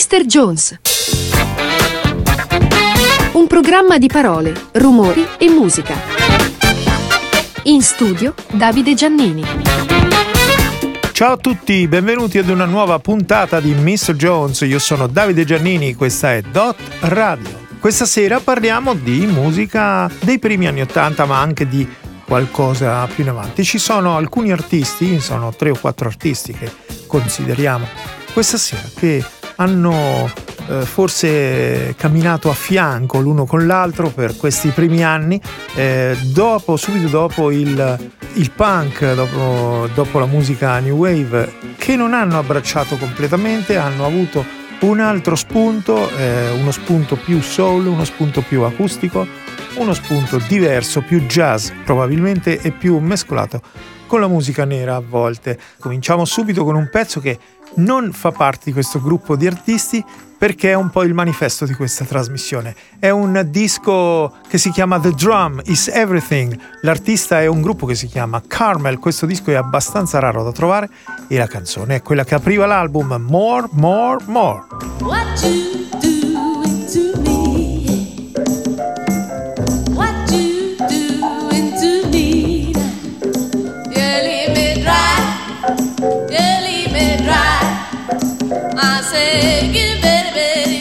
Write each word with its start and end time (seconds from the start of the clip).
Mr. 0.00 0.24
Jones. 0.24 0.80
Un 3.32 3.46
programma 3.46 3.98
di 3.98 4.06
parole, 4.06 4.54
rumori 4.72 5.26
e 5.36 5.50
musica. 5.50 5.94
In 7.64 7.82
studio 7.82 8.32
Davide 8.50 8.94
Giannini. 8.94 9.44
Ciao 11.12 11.32
a 11.32 11.36
tutti, 11.36 11.86
benvenuti 11.86 12.38
ad 12.38 12.48
una 12.48 12.64
nuova 12.64 12.98
puntata 12.98 13.60
di 13.60 13.74
Mr. 13.74 14.14
Jones. 14.14 14.60
Io 14.60 14.78
sono 14.78 15.06
Davide 15.06 15.44
Giannini, 15.44 15.94
questa 15.94 16.32
è 16.32 16.40
Dot 16.40 16.78
Radio. 17.00 17.66
Questa 17.78 18.06
sera 18.06 18.40
parliamo 18.40 18.94
di 18.94 19.26
musica 19.26 20.10
dei 20.22 20.38
primi 20.38 20.66
anni 20.66 20.80
Ottanta, 20.80 21.26
ma 21.26 21.40
anche 21.40 21.68
di 21.68 21.86
qualcosa 22.24 23.06
più 23.06 23.22
in 23.24 23.28
avanti. 23.28 23.64
Ci 23.64 23.76
sono 23.76 24.16
alcuni 24.16 24.50
artisti, 24.50 25.20
sono 25.20 25.54
tre 25.54 25.68
o 25.68 25.76
quattro 25.78 26.08
artisti 26.08 26.54
che 26.54 26.72
consideriamo 27.06 27.86
questa 28.32 28.56
sera, 28.56 28.88
che 28.98 29.22
hanno 29.60 30.28
eh, 30.68 30.84
forse 30.86 31.94
camminato 31.96 32.48
a 32.48 32.54
fianco 32.54 33.20
l'uno 33.20 33.44
con 33.44 33.66
l'altro 33.66 34.08
per 34.08 34.36
questi 34.36 34.68
primi 34.70 35.04
anni, 35.04 35.40
eh, 35.74 36.16
dopo, 36.32 36.76
subito 36.76 37.08
dopo 37.08 37.50
il, 37.50 38.10
il 38.34 38.50
punk, 38.52 39.14
dopo, 39.14 39.88
dopo 39.94 40.18
la 40.18 40.26
musica 40.26 40.78
new 40.78 40.96
wave, 40.96 41.52
che 41.76 41.94
non 41.94 42.14
hanno 42.14 42.38
abbracciato 42.38 42.96
completamente, 42.96 43.76
hanno 43.76 44.06
avuto 44.06 44.44
un 44.80 44.98
altro 44.98 45.36
spunto, 45.36 46.08
eh, 46.16 46.50
uno 46.52 46.70
spunto 46.70 47.16
più 47.16 47.42
soul, 47.42 47.86
uno 47.86 48.04
spunto 48.04 48.40
più 48.40 48.62
acustico, 48.62 49.26
uno 49.74 49.92
spunto 49.92 50.40
diverso, 50.48 51.02
più 51.02 51.20
jazz 51.26 51.68
probabilmente 51.84 52.58
e 52.60 52.70
più 52.70 52.98
mescolato 52.98 53.60
con 54.10 54.20
la 54.20 54.26
musica 54.26 54.64
nera 54.64 54.96
a 54.96 55.02
volte. 55.06 55.56
Cominciamo 55.78 56.24
subito 56.24 56.64
con 56.64 56.74
un 56.74 56.88
pezzo 56.90 57.20
che 57.20 57.38
non 57.76 58.12
fa 58.12 58.30
parte 58.32 58.64
di 58.66 58.72
questo 58.72 59.00
gruppo 59.00 59.36
di 59.36 59.46
artisti 59.46 60.04
perché 60.40 60.70
è 60.70 60.74
un 60.74 60.88
po' 60.88 61.02
il 61.02 61.12
manifesto 61.12 61.66
di 61.66 61.74
questa 61.74 62.06
trasmissione. 62.06 62.74
È 62.98 63.10
un 63.10 63.46
disco 63.50 64.32
che 64.48 64.56
si 64.56 64.70
chiama 64.70 64.98
The 64.98 65.10
Drum 65.10 65.60
is 65.64 65.88
Everything. 65.88 66.58
L'artista 66.80 67.42
è 67.42 67.46
un 67.46 67.60
gruppo 67.60 67.84
che 67.84 67.94
si 67.94 68.06
chiama 68.06 68.42
Carmel. 68.46 68.98
Questo 68.98 69.26
disco 69.26 69.50
è 69.50 69.54
abbastanza 69.54 70.18
raro 70.18 70.42
da 70.42 70.52
trovare 70.52 70.88
e 71.28 71.36
la 71.36 71.46
canzone 71.46 71.96
è 71.96 72.02
quella 72.02 72.24
che 72.24 72.36
apriva 72.36 72.64
l'album 72.64 73.16
More, 73.28 73.68
More, 73.72 74.24
More. 74.24 74.62
What 75.00 75.42
you 75.42 75.86
doing 76.00 76.86
to 76.86 77.20
me? 77.20 77.29
myself, 88.82 89.74
you 89.74 90.00
better, 90.00 90.34
baby. 90.34 90.79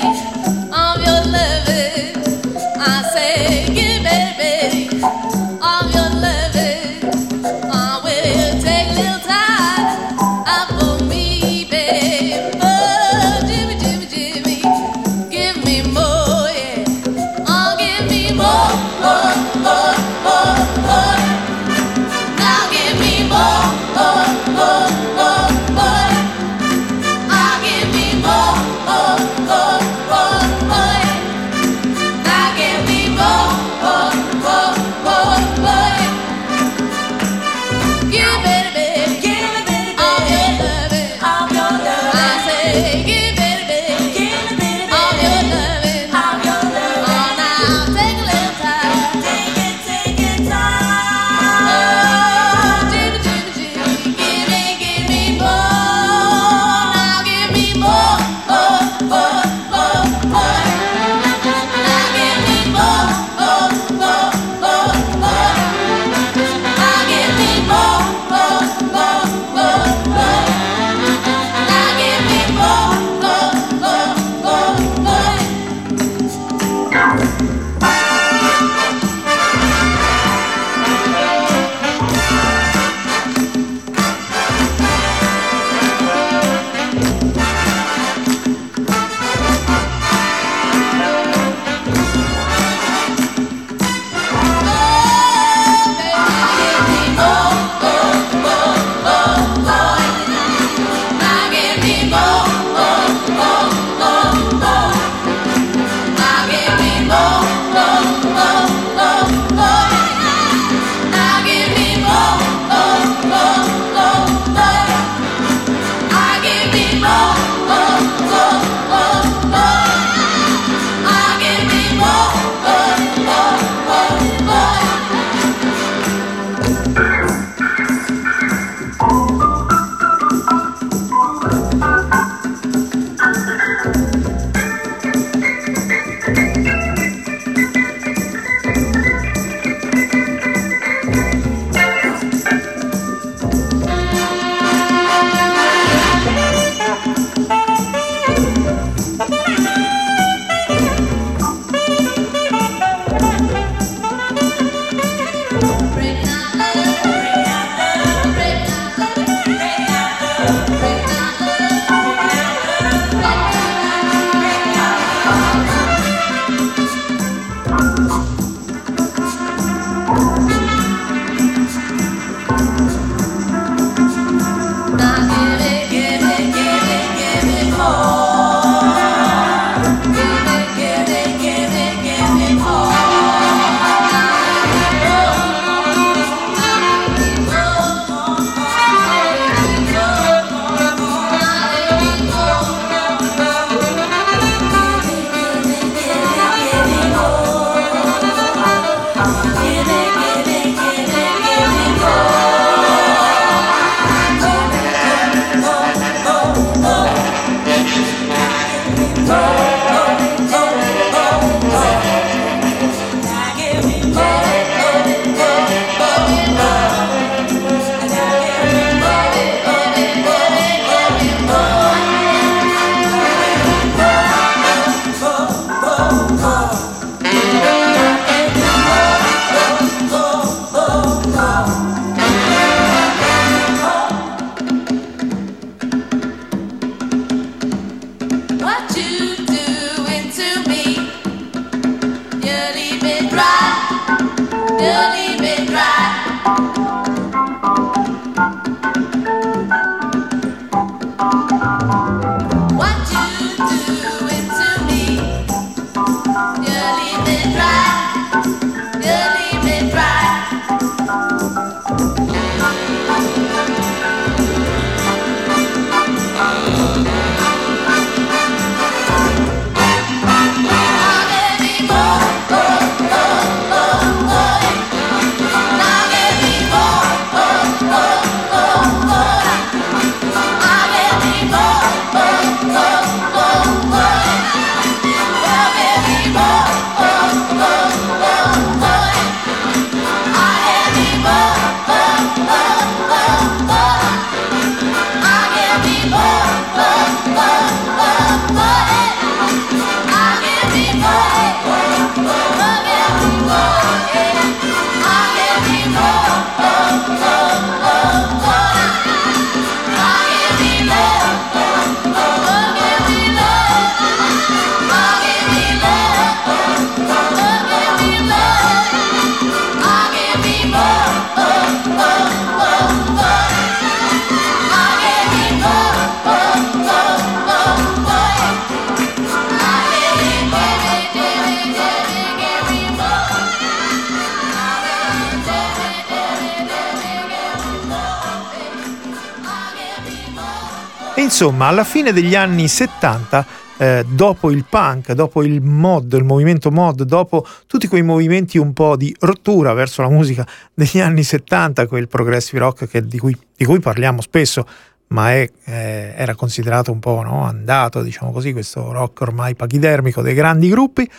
Insomma, 341.39 341.68
alla 341.68 341.86
fine 341.86 342.12
degli 342.12 342.36
anni 342.36 342.68
70 342.68 343.46
eh, 343.77 344.06
dopo 344.10 344.51
il 344.51 344.65
punk, 344.70 345.13
dopo 345.13 345.41
il 345.41 345.62
mod, 345.62 346.12
il 346.12 346.25
movimento 346.25 346.70
mod, 346.70 347.03
dopo 347.03 347.48
tutti 347.65 347.88
quei 347.88 348.01
movimenti 348.01 348.58
un 348.58 348.74
po' 348.74 348.98
di 348.98 349.15
rottura 349.22 349.72
verso 349.72 350.01
la 350.01 350.10
musica 350.10 350.46
degli 350.74 351.00
anni 351.00 351.24
70, 351.24 351.88
quel 351.88 352.10
progressive 352.10 352.60
rock 352.60 352.98
di 352.98 353.18
cui, 353.18 353.34
di, 353.56 353.63
cui, 353.63 353.80
parliamo 353.80 354.20
spesso, 354.20 354.68
ma 355.08 355.32
è, 355.32 355.50
eh, 355.63 356.13
era 356.13 356.36
considerato 356.36 356.91
un 356.91 357.00
po' 357.00 357.22
no, 357.22 357.46
andato, 357.46 358.01
diciamo 358.01 358.34
così, 358.34 358.51
questo 358.51 358.91
rock 358.91 359.22
ormai 359.22 359.56
pachidermico 359.56 360.22
dei 360.22 360.34
grandi 360.34 360.68
gruppi. 360.68 361.10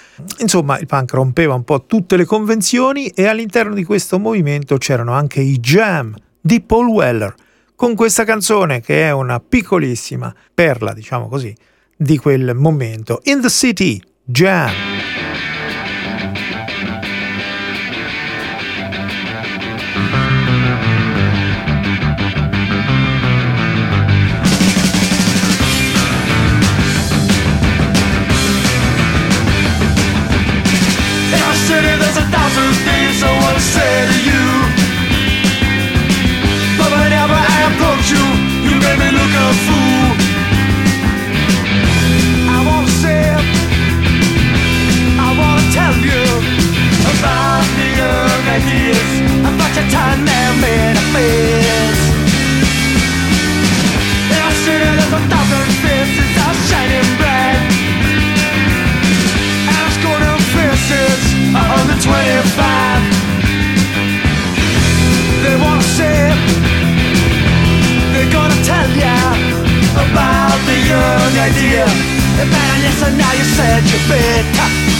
Insomma, 0.40 0.78
il 0.78 0.84
punk 0.84 1.14
rompeva 1.14 1.54
un 1.54 1.64
po' 1.64 1.86
tutte 1.86 2.18
le 2.18 2.26
convenzioni 2.26 3.06
e 3.06 3.26
all'interno 3.26 3.72
di 3.72 3.84
questo 3.84 4.18
movimento 4.18 4.76
c'erano 4.76 5.14
anche 5.14 5.40
i 5.40 5.58
jam 5.60 6.14
di 6.38 6.60
Paul 6.60 6.88
Weller, 6.88 7.34
con 7.80 7.94
questa 7.94 8.24
canzone 8.24 8.82
che 8.82 9.06
è 9.06 9.10
una 9.10 9.40
piccolissima 9.40 10.34
perla, 10.52 10.92
diciamo 10.92 11.28
così, 11.28 11.56
di 11.96 12.18
quel 12.18 12.54
momento. 12.54 13.20
In 13.22 13.40
the 13.40 13.48
City, 13.48 13.98
Jam. 14.22 15.09
Ideas 48.60 49.10
about 49.40 49.72
your 49.76 49.88
time 49.88 50.20
and 50.28 50.56
manifest. 50.60 52.02
In 54.32 54.38
our 54.46 54.54
city, 54.64 54.84
there's 54.84 55.14
a 55.16 55.22
thousand 55.32 55.70
faces 55.84 56.32
are 56.44 56.56
shining 56.68 57.08
bright. 57.18 57.60
And 59.68 59.76
our 59.80 59.92
school 59.96 60.20
faces 60.56 61.20
are 61.56 61.68
under 61.78 61.96
25. 61.96 63.02
They 65.42 65.56
wanna 65.56 65.86
say, 65.96 66.20
they're 68.12 68.32
gonna 68.36 68.60
tell 68.70 68.90
ya 69.04 69.16
about 70.04 70.58
the 70.68 70.76
young 70.92 71.34
idea. 71.48 71.84
And 72.40 72.48
man, 72.50 72.76
yes, 72.84 73.02
and 73.06 73.16
now 73.16 73.32
you 73.32 73.46
said 73.56 73.82
you 73.90 73.98
better. 74.08 74.99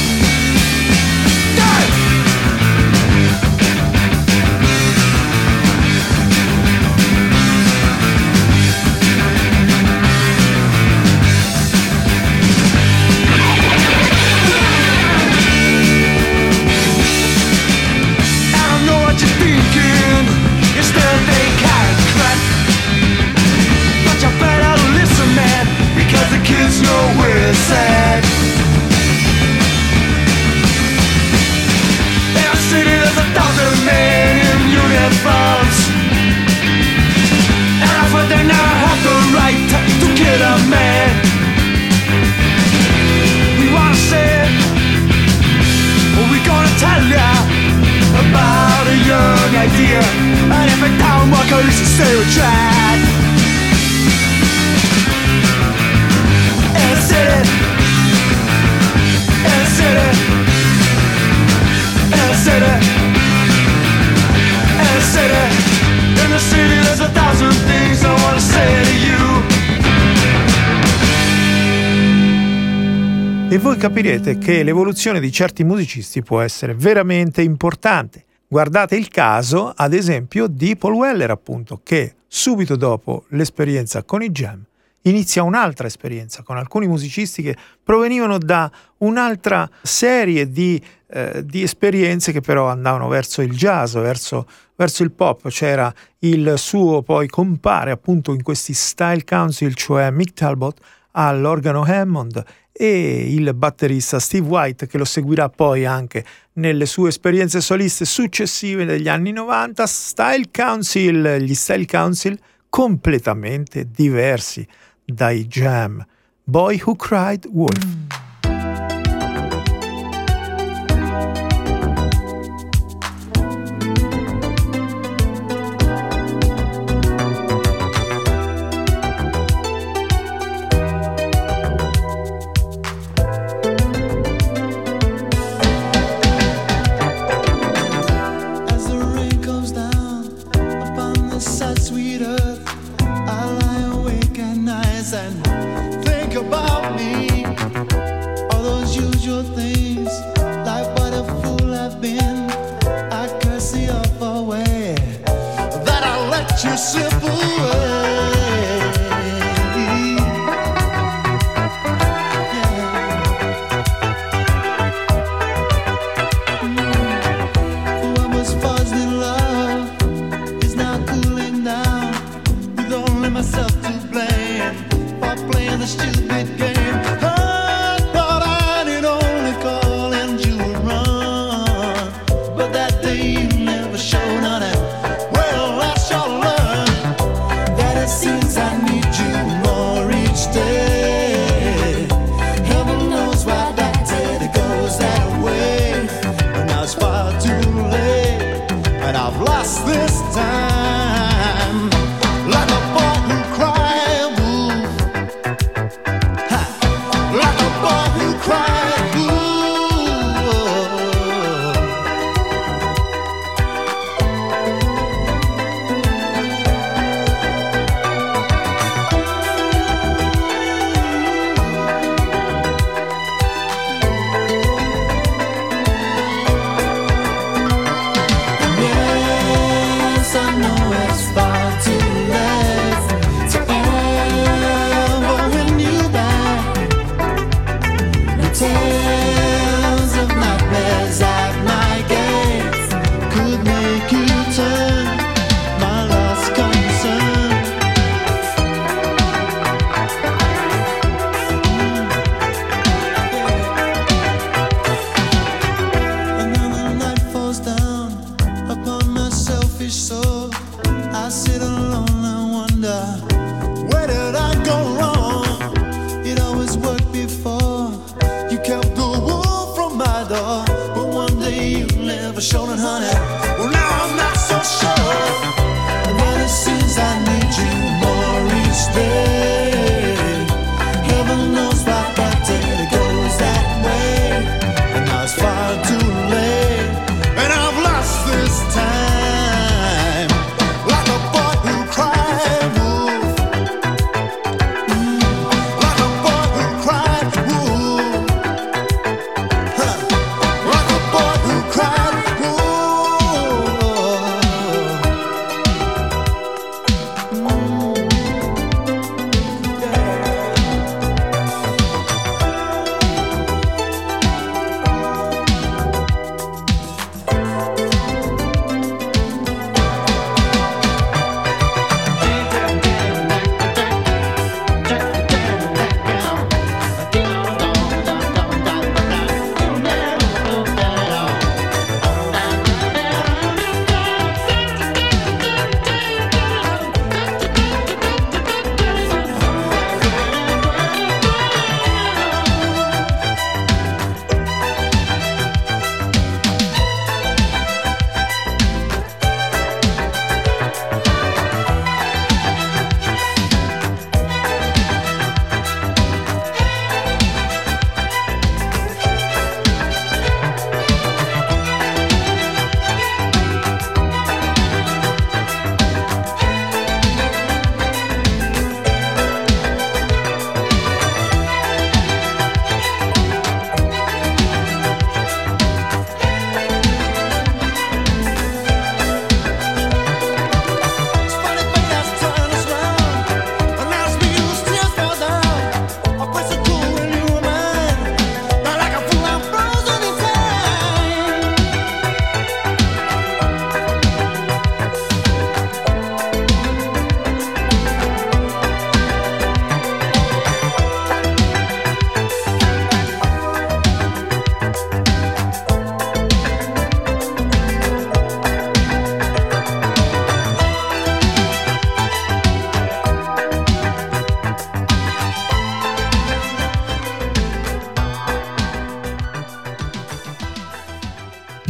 Capirete 73.81 74.37
che 74.37 74.63
l'evoluzione 74.63 75.21
di 75.21 75.33
certi 75.33 75.65
musicisti 75.65 76.23
può 76.23 76.43
essere 76.43 76.75
veramente 76.75 77.41
importante. 77.41 78.27
Guardate 78.47 78.95
il 78.95 79.09
caso, 79.09 79.73
ad 79.75 79.95
esempio, 79.95 80.49
di 80.49 80.77
Paul 80.77 80.93
Weller, 80.93 81.31
appunto, 81.31 81.81
che 81.83 82.17
subito 82.29 82.77
dopo 82.77 83.25
l'esperienza 83.29 84.03
con 84.03 84.23
i 84.23 84.31
Jam 84.31 84.63
inizia 85.05 85.45
un'altra 85.45 85.87
esperienza 85.87 86.43
con 86.43 86.59
alcuni 86.59 86.89
musicisti 86.89 87.41
che 87.41 87.57
provenivano 87.83 88.37
da 88.37 88.71
un'altra 88.99 89.67
serie 89.81 90.51
di, 90.51 90.79
eh, 91.09 91.43
di 91.43 91.63
esperienze 91.63 92.33
che 92.33 92.43
però 92.43 92.69
andavano 92.69 93.09
verso 93.09 93.41
il 93.41 93.57
jazz, 93.57 93.95
verso, 93.95 94.47
verso, 94.77 95.03
il 95.03 95.13
pop. 95.13 95.49
C'era 95.49 95.91
il 96.19 96.53
suo 96.59 97.01
poi 97.01 97.29
compare 97.29 97.93
appunto 97.93 98.35
in 98.35 98.43
questi 98.43 98.75
Style 98.75 99.25
Council, 99.25 99.75
cioè 99.75 100.11
Mick 100.11 100.35
Talbot 100.35 100.79
all'organo 101.13 101.83
Hammond 101.83 102.43
e 102.73 103.35
il 103.35 103.53
batterista 103.55 104.19
Steve 104.19 104.47
White 104.47 104.87
che 104.87 104.97
lo 104.97 105.05
seguirà 105.05 105.49
poi 105.49 105.85
anche 105.85 106.25
nelle 106.55 106.87
sue 106.87 107.09
esperienze 107.09 107.61
soliste 107.61 108.05
successive 108.05 108.85
degli 108.85 109.09
anni 109.09 109.33
90, 109.33 109.87
Style 109.87 110.49
Council, 110.51 111.37
gli 111.41 111.55
Style 111.55 111.87
Council 111.87 112.39
completamente 112.69 113.89
diversi 113.91 114.67
dai 115.05 115.47
Jam. 115.47 116.05
Boy 116.45 116.81
Who 116.83 116.97
Cried 116.97 117.47
Wolf. 117.53 118.30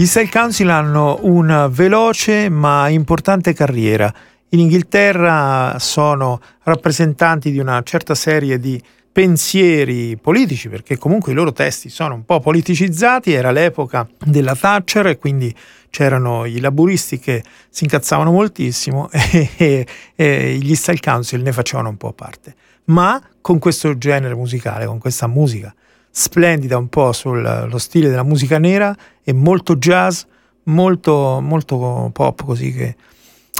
Gli 0.00 0.06
Style 0.06 0.30
Council 0.30 0.70
hanno 0.70 1.18
una 1.24 1.68
veloce 1.68 2.48
ma 2.48 2.88
importante 2.88 3.52
carriera. 3.52 4.10
In 4.48 4.60
Inghilterra 4.60 5.76
sono 5.78 6.40
rappresentanti 6.62 7.50
di 7.50 7.58
una 7.58 7.82
certa 7.82 8.14
serie 8.14 8.58
di 8.58 8.82
pensieri 9.12 10.16
politici, 10.16 10.70
perché 10.70 10.96
comunque 10.96 11.32
i 11.32 11.34
loro 11.34 11.52
testi 11.52 11.90
sono 11.90 12.14
un 12.14 12.24
po' 12.24 12.40
politicizzati, 12.40 13.34
era 13.34 13.50
l'epoca 13.50 14.08
della 14.24 14.54
Thatcher 14.54 15.06
e 15.06 15.18
quindi 15.18 15.54
c'erano 15.90 16.46
i 16.46 16.60
laburisti 16.60 17.18
che 17.18 17.44
si 17.68 17.84
incazzavano 17.84 18.32
moltissimo 18.32 19.10
e, 19.12 19.50
e- 19.54 19.86
e 20.14 20.54
gli 20.54 20.74
Style 20.76 21.00
Council 21.00 21.42
ne 21.42 21.52
facevano 21.52 21.90
un 21.90 21.98
po' 21.98 22.14
parte. 22.14 22.54
Ma 22.84 23.22
con 23.42 23.58
questo 23.58 23.98
genere 23.98 24.34
musicale, 24.34 24.86
con 24.86 24.98
questa 24.98 25.26
musica 25.26 25.74
splendida 26.10 26.76
un 26.76 26.88
po' 26.88 27.12
sullo 27.12 27.78
stile 27.78 28.08
della 28.08 28.22
musica 28.22 28.58
nera 28.58 28.94
e 29.22 29.32
molto 29.32 29.76
jazz, 29.76 30.22
molto, 30.64 31.40
molto 31.40 32.10
pop 32.12 32.44
così 32.44 32.72
che, 32.72 32.96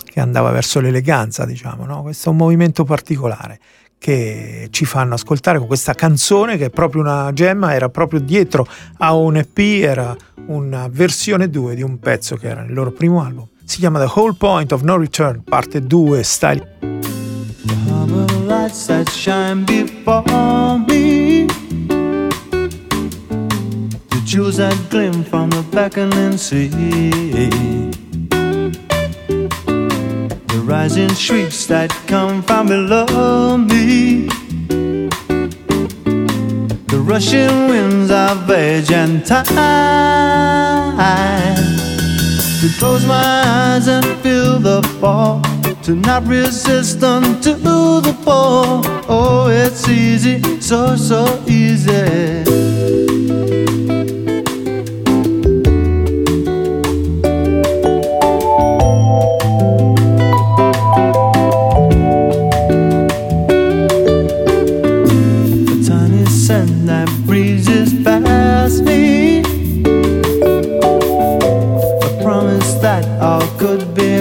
che 0.04 0.20
andava 0.20 0.50
verso 0.50 0.80
l'eleganza, 0.80 1.44
diciamo, 1.44 1.84
no? 1.84 2.02
Questo 2.02 2.28
è 2.28 2.32
un 2.32 2.38
movimento 2.38 2.84
particolare 2.84 3.58
che 3.98 4.68
ci 4.70 4.86
fanno 4.86 5.14
ascoltare 5.14 5.58
con 5.58 5.66
questa 5.66 5.92
canzone 5.92 6.56
che 6.56 6.66
è 6.66 6.70
proprio 6.70 7.02
una 7.02 7.30
gemma, 7.34 7.74
era 7.74 7.90
proprio 7.90 8.20
dietro 8.20 8.66
a 8.98 9.14
un 9.14 9.36
EP, 9.36 9.58
era 9.58 10.16
una 10.46 10.88
versione 10.90 11.50
2 11.50 11.74
di 11.74 11.82
un 11.82 11.98
pezzo 11.98 12.36
che 12.36 12.48
era 12.48 12.62
nel 12.62 12.72
loro 12.72 12.92
primo 12.92 13.22
album. 13.22 13.46
Si 13.62 13.78
chiama 13.78 14.04
The 14.04 14.10
Whole 14.12 14.34
Point 14.34 14.72
of 14.72 14.82
No 14.82 14.96
Return, 14.96 15.42
parte 15.44 15.82
2, 15.82 16.22
style 16.22 16.78
jewels 24.30 24.58
that 24.58 24.78
gleam 24.90 25.24
from 25.24 25.50
the 25.50 25.60
beckoning 25.72 26.36
sea. 26.36 26.70
The 30.46 30.60
rising 30.62 31.12
shrieks 31.14 31.66
that 31.66 31.90
come 32.06 32.40
from 32.40 32.68
below 32.68 33.56
me. 33.56 34.28
The 36.86 37.00
rushing 37.02 37.70
winds 37.70 38.12
of 38.12 38.48
age 38.48 38.92
and 38.92 39.26
time. 39.26 39.46
To 42.60 42.68
close 42.78 43.04
my 43.04 43.42
eyes 43.46 43.88
and 43.88 44.06
feel 44.22 44.60
the 44.60 44.80
fall. 45.00 45.42
To 45.82 45.96
not 45.96 46.24
resist 46.28 47.02
unto 47.02 47.54
the 47.54 48.16
fall. 48.22 48.82
Oh, 49.08 49.48
it's 49.48 49.88
easy, 49.88 50.40
so, 50.60 50.94
so 50.94 51.42
easy. 51.48 52.60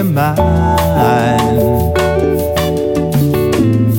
Be. 0.02 0.34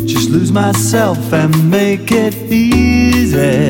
Just 0.05 0.29
lose 0.29 0.51
myself 0.51 1.31
and 1.31 1.69
make 1.69 2.11
it 2.11 2.35
easy. 2.51 3.69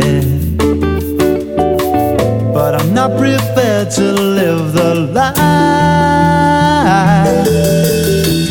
But 2.54 2.76
I'm 2.80 2.94
not 2.94 3.17
prepared 3.17 3.91
to 3.91 4.04
live 4.13 4.74
the 4.74 4.96
life. 5.13 5.38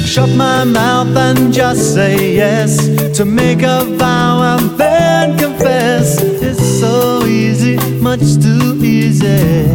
Shut 0.07 0.31
my 0.31 0.65
mouth 0.65 1.17
and 1.17 1.53
just 1.53 1.95
say 1.95 2.35
yes. 2.35 2.77
To 3.17 3.25
make 3.25 3.63
a 3.63 3.85
vow 3.85 4.57
and 4.57 4.71
then 4.79 5.39
confess. 5.39 6.21
It's 6.23 6.63
so 6.81 7.25
easy, 7.25 7.77
much 8.01 8.21
too 8.43 8.79
easy. 8.85 9.69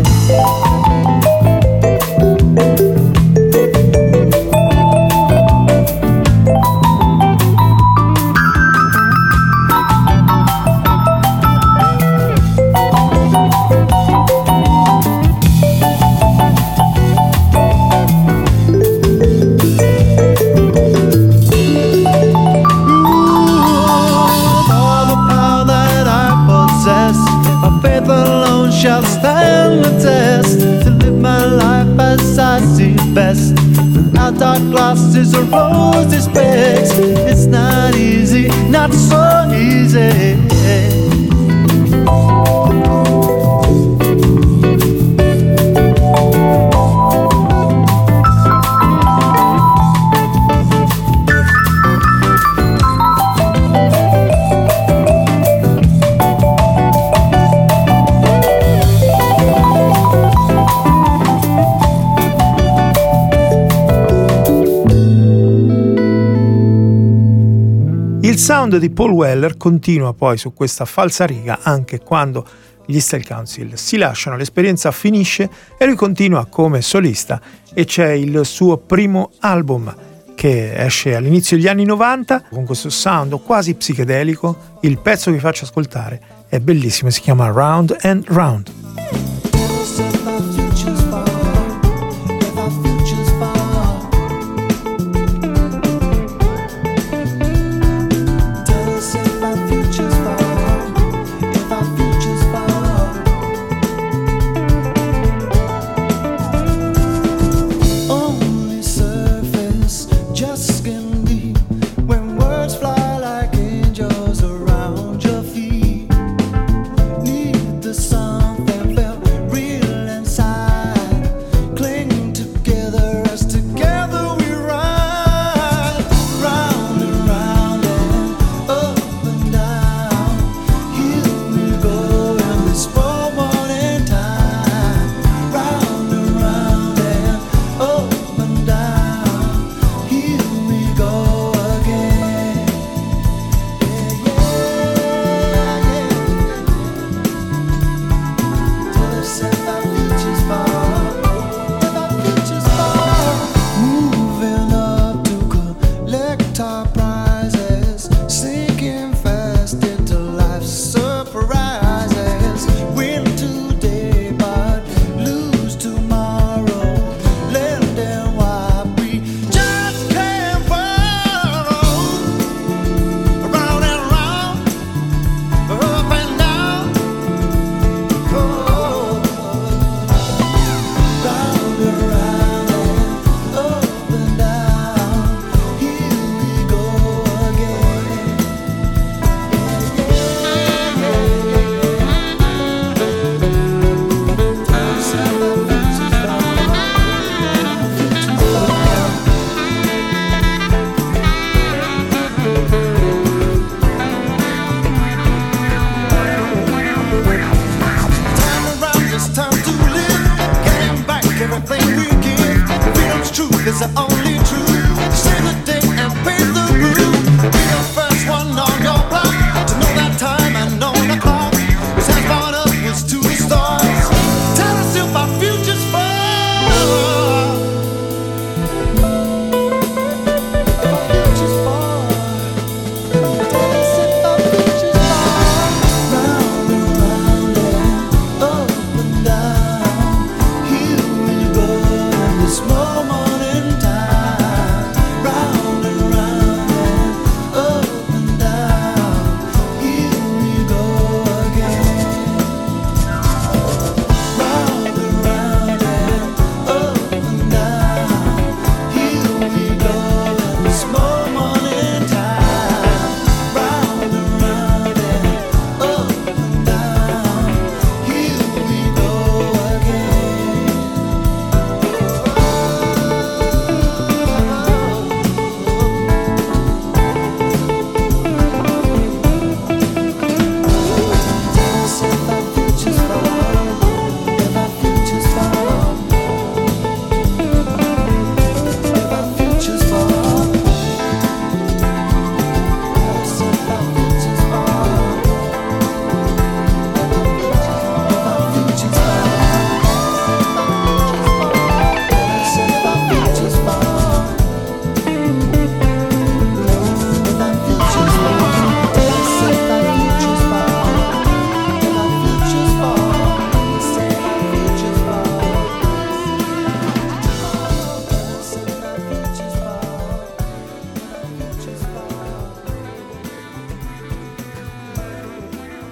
Dark 34.76 34.96
glasses 34.96 35.34
or 35.34 35.44
rosy 35.44 36.20
specs. 36.20 36.92
It's 37.00 37.46
not 37.46 37.96
easy, 37.96 38.48
not 38.70 38.94
so 38.94 39.52
easy. 39.54 40.45
Di 68.80 68.90
Paul 68.90 69.12
Weller 69.12 69.58
continua 69.58 70.14
poi 70.14 70.38
su 70.38 70.54
questa 70.54 70.86
falsa 70.86 71.26
riga 71.26 71.60
anche 71.62 72.00
quando 72.00 72.46
gli 72.86 73.00
Style 73.00 73.24
Council 73.24 73.78
si 73.78 73.98
lasciano, 73.98 74.38
l'esperienza 74.38 74.92
finisce 74.92 75.50
e 75.78 75.86
lui 75.86 75.96
continua 75.96 76.46
come 76.46 76.82
solista 76.82 77.42
e 77.74 77.86
c'è 77.86 78.12
il 78.12 78.42
suo 78.44 78.78
primo 78.78 79.32
album 79.40 79.94
che 80.36 80.76
esce 80.76 81.16
all'inizio 81.16 81.58
degli 81.58 81.68
anni 81.68 81.86
90 81.86 82.44
con 82.52 82.66
questo 82.66 82.90
sound 82.90 83.42
quasi 83.42 83.74
psichedelico. 83.74 84.74
Il 84.82 85.00
pezzo 85.00 85.30
che 85.30 85.38
vi 85.38 85.42
faccio 85.42 85.66
ascoltare 85.66 86.22
è 86.48 86.60
bellissimo, 86.60 87.10
si 87.10 87.22
chiama 87.22 87.48
Round 87.48 87.98
and 88.02 88.26
Round. 88.28 89.35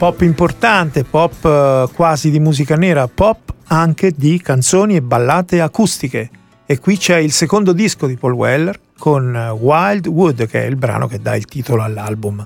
pop 0.03 0.19
importante, 0.19 1.05
pop 1.05 1.45
eh, 1.45 1.87
quasi 1.95 2.29
di 2.29 2.37
musica 2.41 2.75
nera, 2.75 3.07
pop 3.07 3.53
anche 3.67 4.11
di 4.13 4.37
canzoni 4.41 4.97
e 4.97 5.01
ballate 5.01 5.61
acustiche. 5.61 6.29
E 6.65 6.79
qui 6.79 6.97
c'è 6.97 7.15
il 7.19 7.31
secondo 7.31 7.71
disco 7.71 8.05
di 8.05 8.17
Paul 8.17 8.33
Weller 8.33 8.77
con 8.97 9.33
eh, 9.33 9.49
Wild 9.51 10.07
Wood, 10.07 10.45
che 10.47 10.63
è 10.63 10.65
il 10.65 10.75
brano 10.75 11.07
che 11.07 11.21
dà 11.21 11.37
il 11.37 11.45
titolo 11.45 11.83
all'album. 11.83 12.45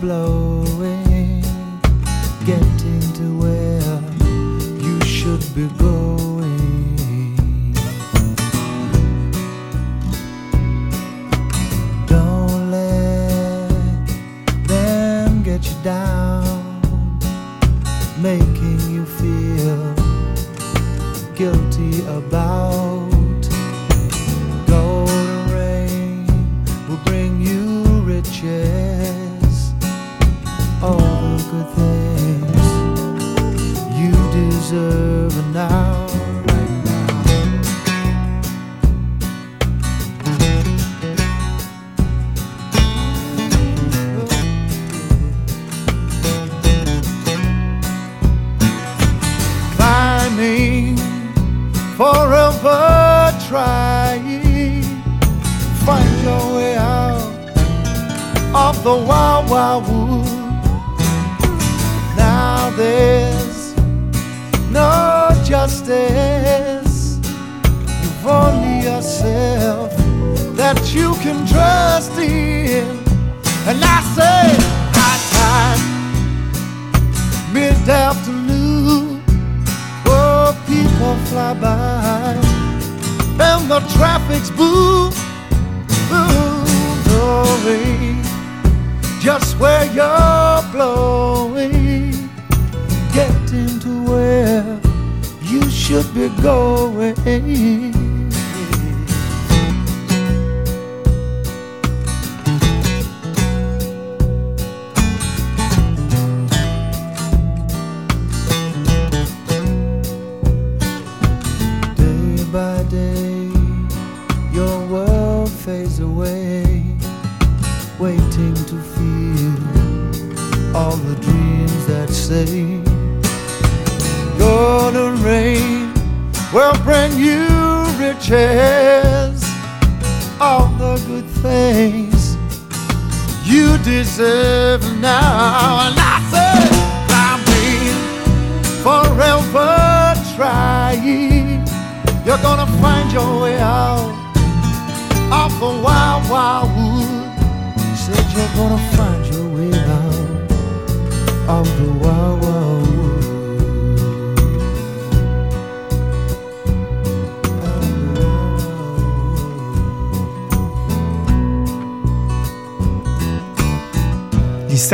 blow. 0.00 0.49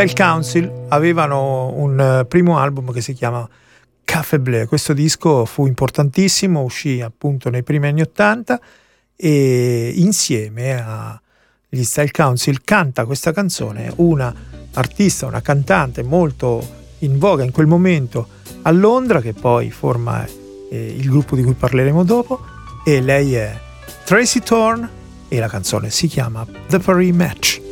Mobile 0.07 0.15
Council 0.15 0.85
avevano 0.89 1.73
un 1.75 1.99
eh, 1.99 2.25
primo 2.27 2.59
album 2.59 2.93
che 2.93 3.01
si 3.01 3.13
chiama 3.13 3.49
Café 4.05 4.39
Bleu. 4.39 4.67
Questo 4.67 4.93
disco 4.93 5.45
fu 5.47 5.67
importantissimo, 5.67 6.63
uscì 6.63 7.01
appunto 7.01 7.51
nei 7.51 7.65
primi 7.65 7.89
anni 7.89 8.03
Ottanta 8.03 8.61
e 9.17 9.93
insieme 9.97 10.81
agli 10.81 11.83
Style 11.83 12.13
Council 12.13 12.63
canta 12.63 13.05
questa 13.05 13.33
canzone 13.33 13.93
una 13.97 14.33
artista, 14.75 15.27
una 15.27 15.41
cantante 15.41 16.05
molto 16.05 16.65
in 16.99 17.19
voga 17.19 17.43
in 17.43 17.51
quel 17.51 17.67
momento 17.67 18.29
a 18.63 18.71
Londra 18.71 19.21
che 19.21 19.33
poi 19.33 19.73
forma 19.73 20.25
eh, 20.25 20.95
il 20.97 21.09
gruppo 21.09 21.35
di 21.35 21.43
cui 21.43 21.55
parleremo 21.55 22.05
dopo 22.05 22.41
e 22.85 23.01
lei 23.01 23.35
è 23.35 23.59
Tracy 24.05 24.39
Thorn 24.39 24.89
e 25.27 25.39
la 25.41 25.49
canzone 25.49 25.91
si 25.91 26.07
chiama 26.07 26.47
The 26.69 26.79
Paris 26.79 27.13
Match. 27.13 27.66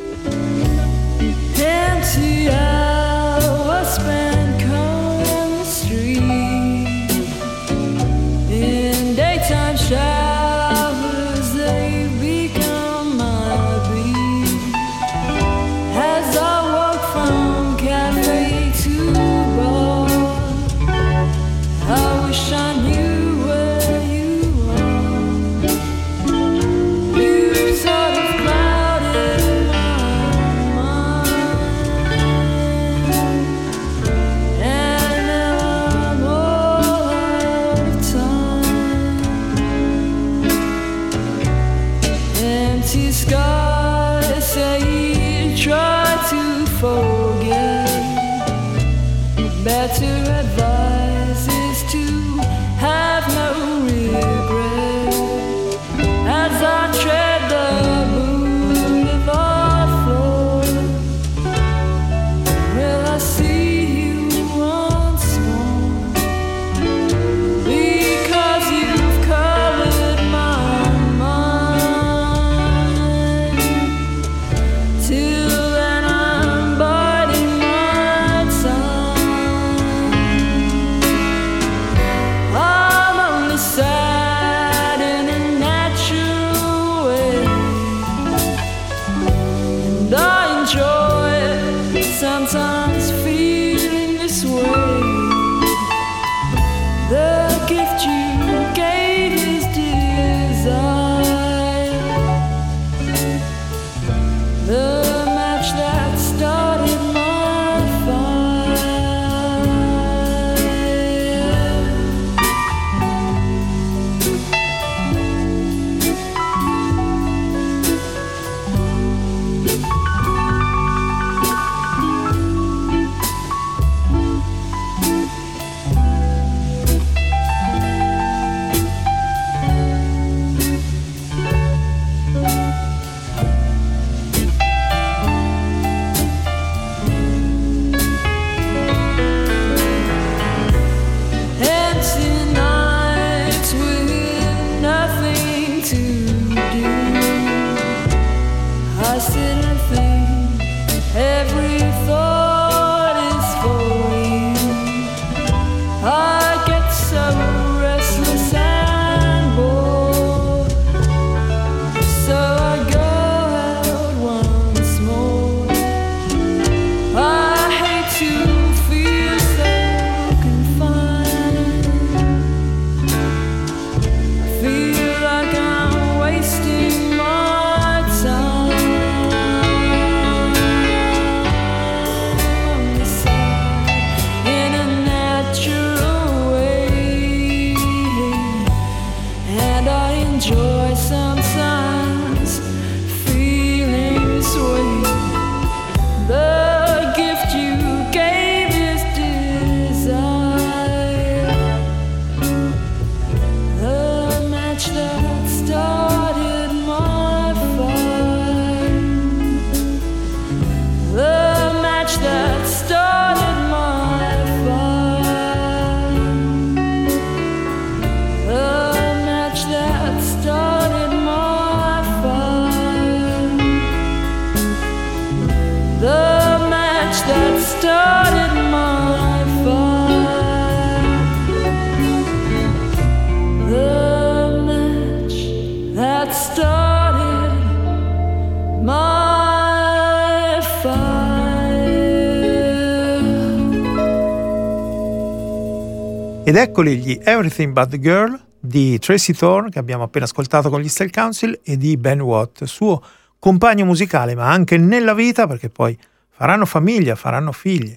Ed 246.55 246.61
eccoli 246.61 246.99
gli 246.99 247.19
Everything 247.21 247.73
But 247.73 247.89
the 247.89 247.99
Girl 247.99 248.39
di 248.57 248.97
Tracy 248.99 249.33
Thorn 249.33 249.69
che 249.69 249.77
abbiamo 249.77 250.03
appena 250.03 250.23
ascoltato 250.23 250.69
con 250.69 250.79
gli 250.79 250.87
Style 250.87 251.09
Council 251.09 251.59
e 251.61 251.75
di 251.75 251.97
Ben 251.97 252.21
Watt, 252.21 252.63
suo 252.63 253.03
compagno 253.39 253.83
musicale, 253.83 254.35
ma 254.35 254.49
anche 254.49 254.77
nella 254.77 255.13
vita 255.13 255.47
perché 255.47 255.67
poi 255.67 255.97
faranno 256.29 256.65
famiglia, 256.65 257.15
faranno 257.15 257.51
figli 257.51 257.93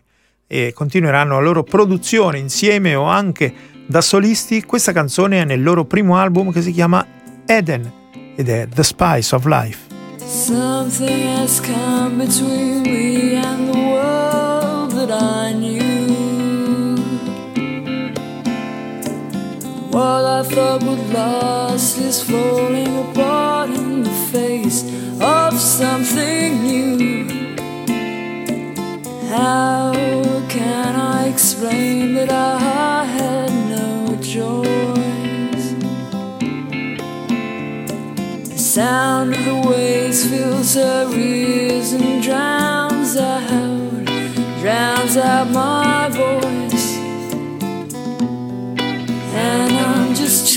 e 0.48 0.72
continueranno 0.74 1.34
la 1.34 1.40
loro 1.40 1.62
produzione 1.62 2.38
insieme 2.38 2.96
o 2.96 3.04
anche 3.04 3.54
da 3.86 4.00
solisti. 4.00 4.64
Questa 4.64 4.90
canzone 4.90 5.42
è 5.42 5.44
nel 5.44 5.62
loro 5.62 5.84
primo 5.84 6.16
album 6.16 6.50
che 6.50 6.60
si 6.60 6.72
chiama 6.72 7.06
Eden 7.46 7.92
ed 8.34 8.48
è 8.48 8.66
The 8.66 8.82
Spice 8.82 9.36
of 9.36 9.44
Life. 9.44 9.86
Something 10.16 11.38
has 11.38 11.60
come 11.60 12.26
between 12.26 12.80
me 12.80 13.36
and 13.40 13.70
the 13.70 13.78
world 13.78 14.94
that 14.94 15.10
I 15.10 15.52
knew. 15.54 15.77
What 19.90 20.24
I 20.24 20.42
thought 20.42 20.82
would 20.82 21.14
last 21.14 21.96
is 21.96 22.22
falling 22.22 23.10
apart 23.10 23.70
in 23.70 24.02
the 24.02 24.10
face 24.30 24.84
of 25.18 25.58
something 25.58 26.62
new. 26.62 27.56
How 29.28 29.92
can 30.50 30.94
I 30.94 31.28
explain 31.28 32.14
that 32.14 32.30
I 32.30 33.04
had 33.04 33.50
no 33.70 34.16
choice? 34.16 35.72
The 38.50 38.58
sound 38.58 39.34
of 39.34 39.42
the 39.42 39.68
waves 39.70 40.26
fills 40.28 40.74
her 40.74 41.10
ears 41.14 41.92
and 41.94 42.22
drowns 42.22 43.16
out, 43.16 44.04
drowns 44.60 45.16
out 45.16 45.48
my 45.50 46.10
voice. 46.10 46.67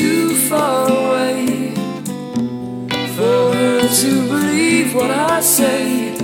Too 0.01 0.35
far 0.49 0.89
away 0.89 1.73
for 3.15 3.39
her 3.55 3.87
to 4.01 4.11
believe 4.31 4.95
what 4.95 5.11
I 5.11 5.39
say. 5.41 6.15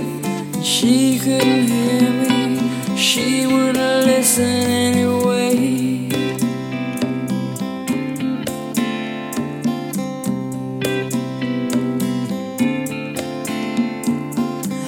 She 0.62 1.18
couldn't 1.24 1.66
hear 1.72 2.10
me, 2.22 2.96
she 2.96 3.46
wouldn't 3.46 4.06
listen 4.12 4.64
anyway. 4.88 6.08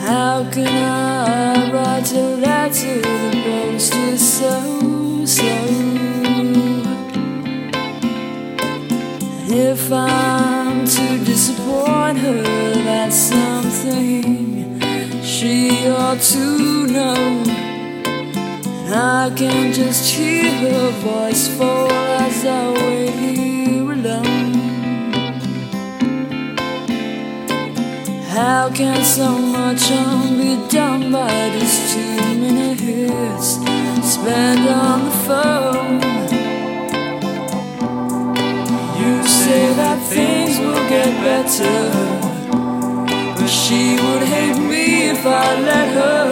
How 0.05 0.51
can 0.55 0.67
I 0.67 1.71
write 1.73 2.13
a 2.13 2.27
letter 2.47 3.01
the 3.01 3.43
post 3.45 3.95
is 3.95 4.23
so 4.39 5.25
slow? 5.27 5.80
If 9.53 9.93
I'm 9.93 10.87
to 10.87 11.25
disappoint 11.25 12.19
her, 12.19 12.43
that's 12.85 13.17
something 13.17 14.81
she 15.23 15.89
ought 15.89 16.21
to 16.21 16.87
know. 16.87 17.43
I 18.93 19.33
can 19.35 19.73
just 19.73 20.15
hear 20.15 20.51
her 20.51 20.91
voice 21.01 21.49
fall 21.57 21.91
as 21.91 22.45
I 22.45 22.71
wait 22.73 23.11
here 23.11 23.93
alone. 23.93 24.53
How 28.29 28.71
can 28.73 29.03
so 29.05 29.37
much 29.37 29.89
harm 29.89 30.39
be 30.39 30.69
done 30.69 31.11
by 31.11 31.51
just 31.59 31.95
two 31.95 32.35
minutes 32.39 33.59
spent 34.13 34.69
on 34.71 35.05
the 35.05 35.11
phone? 35.27 36.10
Say 39.61 39.75
that 39.75 39.99
things 40.17 40.59
will 40.59 40.85
get 40.89 41.11
better, 41.29 41.81
but 43.37 43.51
she 43.63 43.83
would 44.03 44.25
hate 44.35 44.61
me 44.73 44.85
if 45.15 45.23
I 45.27 45.47
let 45.71 45.89
her. 46.01 46.23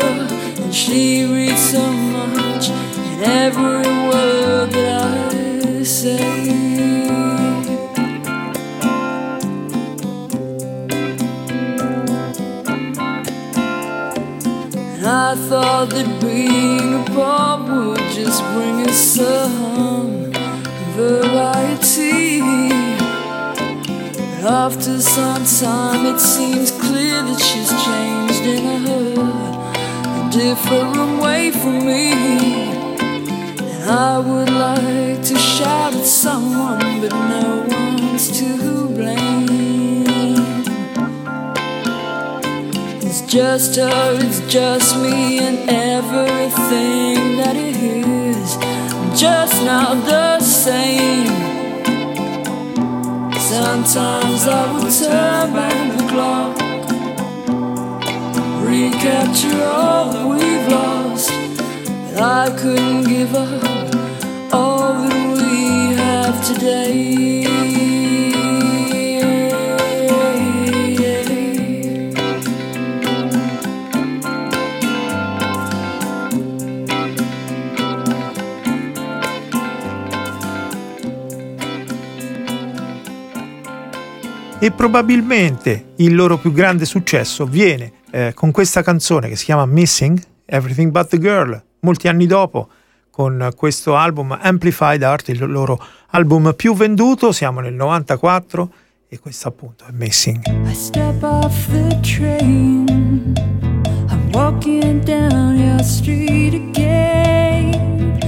And 0.63 0.75
she 0.75 1.25
reads 1.33 1.63
so 1.75 1.85
much 2.17 2.65
in 3.11 3.19
every 3.45 3.89
word 4.09 4.71
that 4.77 4.89
I 5.05 5.83
say. 5.83 6.49
And 14.95 15.07
I 15.07 15.35
thought 15.49 15.91
that 15.95 16.09
being 16.23 16.95
a 16.95 17.03
apart 17.03 17.61
would 17.69 18.07
just 18.21 18.41
bring 18.53 18.77
us 18.89 19.01
some 19.17 20.33
variety. 20.97 21.78
After 24.49 24.99
some 24.99 25.45
time, 25.45 26.07
it 26.07 26.19
seems 26.19 26.71
clear 26.71 27.23
that 27.23 27.39
she's 27.39 27.69
changed 27.85 28.45
in 28.47 28.87
a, 28.89 29.13
a 30.25 30.31
different 30.31 31.21
way 31.21 31.51
from 31.51 31.85
me. 31.85 32.13
And 33.61 33.91
I 33.91 34.19
would 34.19 34.49
like 34.49 35.23
to 35.25 35.37
shout 35.37 35.95
at 35.95 36.07
someone, 36.07 37.03
but 37.03 37.13
no 37.13 37.67
one's 37.69 38.39
to 38.39 38.89
blame. 38.89 40.35
It's 43.03 43.21
just 43.31 43.77
her, 43.77 44.17
it's 44.19 44.41
just 44.51 44.97
me, 44.97 45.41
and 45.41 45.69
everything 45.69 47.37
that 47.37 47.55
it 47.55 47.77
is 47.77 48.57
just 49.21 49.63
not 49.63 50.07
the 50.07 50.41
same. 50.41 51.28
Sometimes 53.61 54.47
I 54.47 54.73
would 54.73 54.93
turn 54.93 55.53
back 55.53 55.99
the 55.99 56.07
clock, 56.07 56.57
recapture 58.63 59.65
all 59.65 60.13
that 60.13 60.27
we've 60.33 60.69
lost, 60.69 61.33
but 62.05 62.23
I 62.23 62.57
couldn't 62.57 63.03
give 63.09 63.35
up 63.35 64.55
all 64.55 64.93
that 65.03 65.43
we 65.43 65.97
have 65.97 66.37
today. 66.47 67.48
E 84.61 84.73
probabilmente 84.73 85.93
il 85.97 86.15
loro 86.15 86.37
più 86.37 86.53
grande 86.53 86.85
successo 86.85 87.47
viene 87.47 87.93
eh, 88.11 88.33
con 88.35 88.51
questa 88.51 88.83
canzone 88.83 89.29
che 89.29 89.37
si 89.37 89.45
chiama 89.45 89.67
Missing 89.67 90.21
Everything 90.47 90.91
But 90.91 91.09
the 91.09 91.19
Girl, 91.19 91.63
molti 91.81 92.09
anni 92.09 92.27
dopo 92.27 92.69
con 93.11 93.51
questo 93.55 93.97
album 93.97 94.37
Amplified 94.41 95.03
Art, 95.03 95.29
il 95.29 95.45
loro 95.51 95.79
album 96.11 96.55
più 96.55 96.75
venduto, 96.75 97.33
siamo 97.33 97.61
nel 97.61 97.75
94 97.75 98.73
e 99.09 99.19
questo 99.19 99.49
appunto 99.49 99.85
è 99.87 99.93
Missing. 99.93 100.47
I 100.67 100.75
step 100.75 101.23
off 101.23 101.69
the 101.71 101.99
train, 102.01 103.35
I'm 104.09 104.31
walking 104.33 105.03
down 105.03 105.57
your 105.57 105.83
street 105.83 106.55
again 106.55 108.19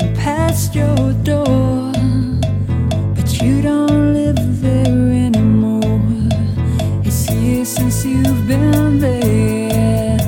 and 0.00 0.16
past 0.22 0.74
your 0.74 1.12
door, 1.22 1.90
but 3.14 3.40
you 3.40 3.60
don't 3.60 3.87
you've 8.18 8.46
been 8.46 8.98
there, 8.98 10.18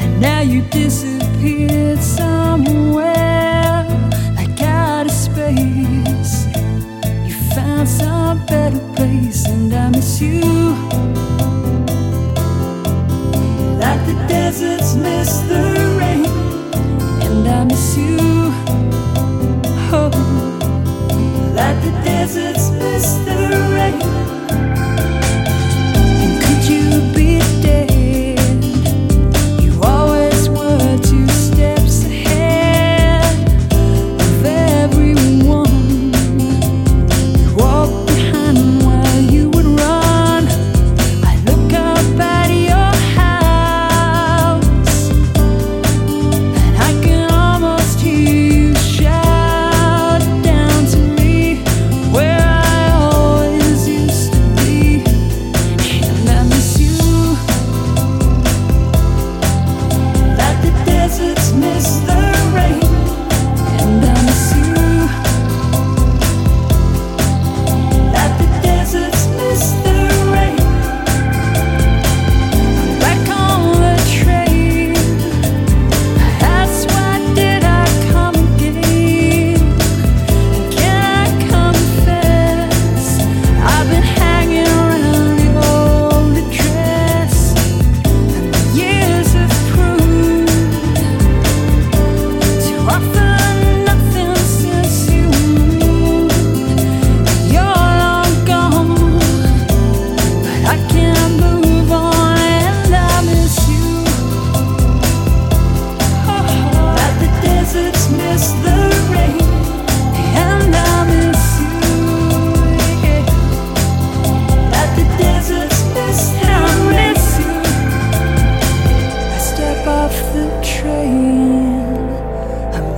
and 0.00 0.20
now 0.20 0.40
you 0.40 0.60
disappeared 0.62 1.98
somewhere 1.98 3.19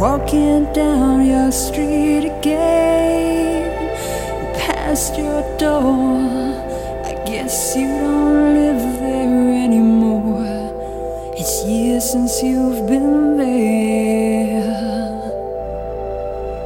walking 0.03 0.65
down 0.73 1.25
your 1.25 1.53
street 1.53 2.25
again. 2.25 3.71
Past 4.59 5.17
your 5.17 5.43
door. 5.59 6.19
I 7.07 7.13
guess 7.25 7.77
you 7.77 7.87
don't 7.87 8.53
live 8.53 8.99
there 8.99 9.65
anymore. 9.65 10.43
It's 11.39 11.65
years 11.65 12.11
since 12.11 12.43
you've 12.43 12.85
been 12.89 13.37
there. 13.37 14.75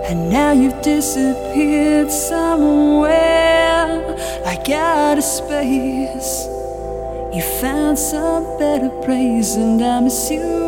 And 0.09 0.31
now 0.31 0.53
you've 0.53 0.81
disappeared 0.81 2.11
somewhere 2.11 3.87
like 4.47 4.67
out 4.71 5.19
of 5.19 5.25
space. 5.25 6.47
You 7.35 7.43
found 7.61 7.99
some 7.99 8.45
better 8.59 8.89
place, 9.05 9.57
and 9.57 9.83
I 9.83 10.01
miss 10.01 10.31
you. 10.31 10.66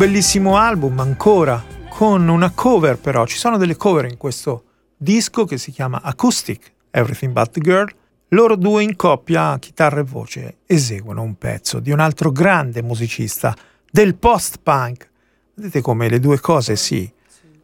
Bellissimo 0.00 0.56
album 0.56 0.98
ancora, 1.00 1.62
con 1.90 2.26
una 2.26 2.52
cover 2.52 2.96
però, 2.96 3.26
ci 3.26 3.36
sono 3.36 3.58
delle 3.58 3.76
cover 3.76 4.06
in 4.06 4.16
questo 4.16 4.64
disco 4.96 5.44
che 5.44 5.58
si 5.58 5.72
chiama 5.72 6.00
Acoustic, 6.00 6.72
Everything 6.90 7.32
But 7.32 7.50
The 7.50 7.60
Girl. 7.60 7.92
Loro 8.28 8.56
due 8.56 8.82
in 8.82 8.96
coppia, 8.96 9.58
chitarra 9.58 10.00
e 10.00 10.04
voce, 10.04 10.56
eseguono 10.64 11.20
un 11.20 11.36
pezzo 11.36 11.80
di 11.80 11.90
un 11.90 12.00
altro 12.00 12.32
grande 12.32 12.82
musicista 12.82 13.54
del 13.90 14.14
post-punk. 14.14 15.10
Vedete 15.56 15.82
come 15.82 16.08
le 16.08 16.18
due 16.18 16.40
cose 16.40 16.76
si 16.76 17.12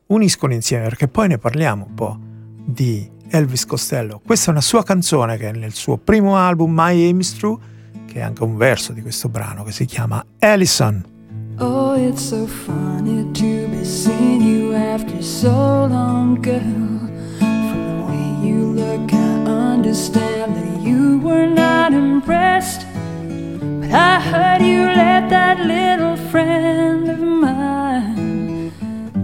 uniscono 0.08 0.52
insieme, 0.52 0.84
perché 0.84 1.08
poi 1.08 1.28
ne 1.28 1.38
parliamo 1.38 1.86
un 1.88 1.94
po' 1.94 2.18
di 2.66 3.10
Elvis 3.30 3.64
Costello. 3.64 4.20
Questa 4.22 4.48
è 4.48 4.50
una 4.50 4.60
sua 4.60 4.82
canzone 4.82 5.38
che 5.38 5.48
è 5.48 5.52
nel 5.52 5.72
suo 5.72 5.96
primo 5.96 6.36
album 6.36 6.70
My 6.70 7.02
Aim 7.02 7.18
Is 7.18 7.34
True, 7.34 7.56
che 8.04 8.16
è 8.16 8.20
anche 8.20 8.42
un 8.44 8.58
verso 8.58 8.92
di 8.92 9.00
questo 9.00 9.30
brano 9.30 9.64
che 9.64 9.72
si 9.72 9.86
chiama 9.86 10.22
Allison. 10.40 11.14
Oh, 11.58 11.94
it's 11.94 12.20
so 12.20 12.46
funny 12.46 13.32
to 13.32 13.68
be 13.68 13.82
seeing 13.82 14.42
you 14.42 14.74
after 14.74 15.22
so 15.22 15.86
long, 15.86 16.42
girl. 16.42 16.60
From 16.60 17.82
the 17.88 18.04
way 18.06 18.46
you 18.46 18.72
look, 18.72 19.10
I 19.10 19.72
understand 19.72 20.54
that 20.54 20.82
you 20.82 21.18
were 21.20 21.46
not 21.46 21.94
impressed. 21.94 22.86
But 23.80 23.90
I 23.90 24.20
heard 24.20 24.60
you 24.60 24.82
let 24.82 25.30
that 25.30 25.60
little 25.60 26.18
friend 26.30 27.08
of 27.08 27.20
mine 27.20 28.70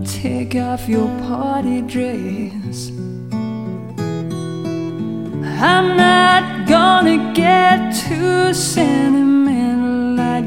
take 0.07 0.55
off 0.57 0.89
your 0.89 1.09
party 1.29 1.83
dress. 1.83 2.93
I'm 5.61 5.99
not 5.99 6.67
gonna 6.67 7.35
get 7.35 7.95
too 7.95 8.55
sentimental 8.55 9.32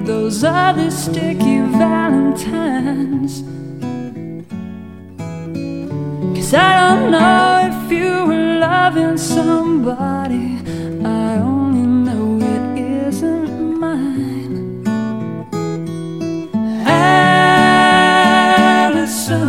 those 0.06 0.44
other 0.44 0.92
sticky 0.92 1.62
valentines. 1.62 3.44
Cause 6.36 6.54
I 6.54 6.80
don't 6.90 7.12
know 7.12 7.72
if 7.72 7.92
you 7.92 8.26
were 8.28 8.60
loving 8.60 9.18
somebody. 9.18 10.60
I 11.04 11.38
only 11.38 11.88
know 12.06 12.38
it 12.46 12.78
isn't 13.08 13.80
mine. 13.80 14.84
Allison, 18.86 19.40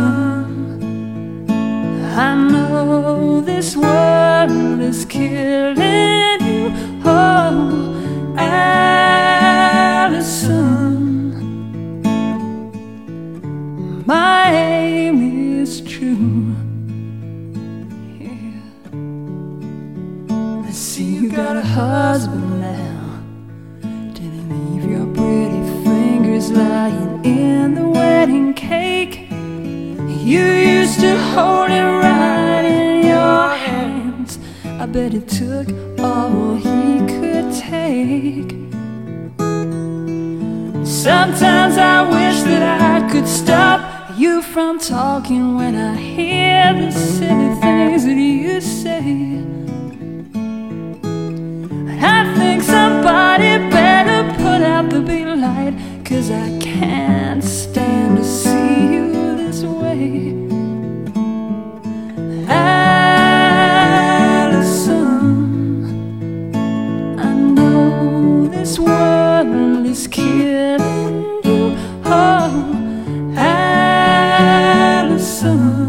I 2.17 2.35
know 2.35 3.41
this 3.41 3.75
world 3.77 4.79
is 4.81 5.05
killing 5.05 6.41
you. 6.41 6.71
Oh, 7.05 7.93
Allison, 8.37 9.26
my 14.07 14.49
aim 14.53 15.61
is 15.61 15.81
true. 15.81 16.55
Yeah. 18.17 18.61
I 20.65 20.71
see 20.71 21.03
you 21.03 21.29
got 21.29 21.57
a 21.57 21.61
husband 21.61 22.61
now. 22.61 23.21
Didn't 24.13 24.47
leave 24.47 24.89
your 24.89 25.07
pretty 25.07 25.61
fingers 25.83 26.49
lying 26.51 27.25
in 27.25 27.75
the 27.75 27.89
wedding 27.89 28.53
cake. 28.53 29.29
You 29.29 30.45
used 30.53 31.01
to 31.01 31.17
hold 31.33 31.69
it 31.69 31.83
right 31.83 32.63
in 32.63 33.05
your 33.05 33.49
hands. 33.49 34.39
I 34.63 34.85
bet 34.85 35.13
it 35.13 35.27
took 35.27 35.67
all 35.99 36.55
he 36.55 36.99
could 37.11 37.53
take. 37.53 38.55
Sometimes 40.85 41.77
I 41.77 42.03
wish 42.09 42.43
that 42.43 42.63
I 42.81 43.11
could 43.11 43.27
stop 43.27 43.96
you 44.17 44.41
from 44.41 44.79
talking 44.79 45.55
when 45.55 45.75
I 45.75 45.95
hear 45.95 46.73
the 46.73 46.91
silly 46.91 47.53
things 47.61 48.03
that 48.05 48.15
you 48.15 48.59
say. 48.59 49.43
I 52.01 52.33
think 52.35 52.63
somebody 52.63 53.57
better 53.69 54.33
put 54.37 54.61
out 54.63 54.89
the 54.89 55.01
big 55.01 55.27
light, 55.27 55.75
cause 56.03 56.31
I 56.31 56.57
can't 56.59 57.43
stand 57.43 58.17
to 58.17 58.23
see 58.23 58.93
you 58.93 59.35
this 59.37 59.61
way. 59.61 60.36
sun. 75.47 75.86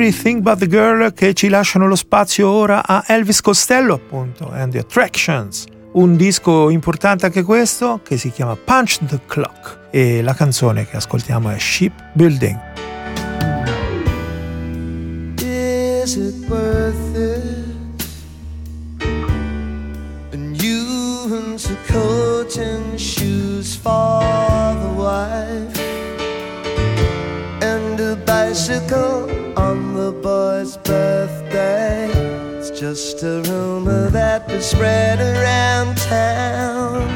Everything 0.00 0.40
But 0.40 0.60
the 0.60 0.66
Girl 0.66 1.12
che 1.12 1.34
ci 1.34 1.50
lasciano 1.50 1.86
lo 1.86 1.94
spazio 1.94 2.48
ora 2.48 2.82
a 2.82 3.04
Elvis 3.06 3.42
Costello 3.42 3.92
appunto 3.92 4.50
and 4.50 4.72
the 4.72 4.78
Attractions. 4.78 5.66
Un 5.92 6.16
disco 6.16 6.70
importante 6.70 7.26
anche 7.26 7.42
questo 7.42 8.00
che 8.02 8.16
si 8.16 8.30
chiama 8.30 8.56
Punch 8.56 9.04
the 9.04 9.20
Clock 9.26 9.88
e 9.90 10.22
la 10.22 10.32
canzone 10.32 10.88
che 10.88 10.96
ascoltiamo 10.96 11.50
è 11.50 11.58
Shipbuilding 11.58 12.58
Is 15.36 16.16
it 16.16 16.48
worth 16.48 17.14
it? 17.14 18.02
And 20.32 20.56
you 20.62 21.26
into 21.28 21.76
coat 21.92 22.56
and 22.56 22.98
shoes 22.98 23.76
for 23.76 24.22
the 24.80 24.94
wife, 24.96 25.78
and 27.60 28.00
a 28.00 28.16
bicycle 28.24 29.39
boy's 30.12 30.76
birthday. 30.78 32.10
It's 32.58 32.70
just 32.70 33.22
a 33.22 33.42
rumor 33.46 34.10
that 34.10 34.48
was 34.48 34.64
spread 34.64 35.20
around 35.20 35.96
town 35.96 37.06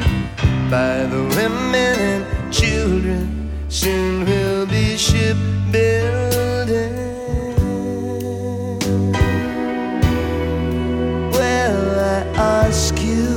by 0.69 1.05
the 1.05 1.23
women 1.35 1.99
and 1.99 2.53
children. 2.53 3.51
Soon 3.69 4.25
we'll 4.25 4.65
be 4.65 4.97
shipbuilding. 4.97 6.95
Well, 11.31 11.99
I 11.99 12.23
ask 12.37 12.97
you. 13.01 13.35